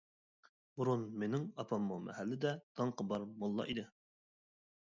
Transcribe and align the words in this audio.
بۇرۇن 0.79 1.03
مېنىڭ 1.23 1.45
ئاپاممۇ 1.63 1.97
مەھەللىدە 2.07 2.55
داڭقى 2.81 3.07
بار 3.13 3.29
موللا 3.45 3.69
ئىدى. 3.73 3.89